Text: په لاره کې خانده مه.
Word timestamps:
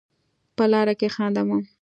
په 0.55 0.63
لاره 0.71 0.93
کې 0.99 1.07
خانده 1.15 1.41
مه. 1.49 1.57